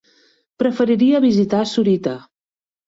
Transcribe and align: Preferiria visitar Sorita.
Preferiria 0.63 1.21
visitar 1.29 1.63
Sorita. 1.77 2.17